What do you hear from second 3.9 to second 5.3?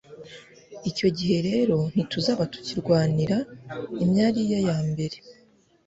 imyariya y'imbere.